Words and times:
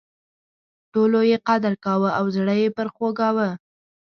ټولو 0.91 1.19
یې 1.29 1.37
قدر 1.47 1.73
کاوه 1.85 2.09
او 2.19 2.25
زړه 2.35 2.53
یې 2.61 2.69
پر 2.77 2.87
خوږاوه. 2.95 3.49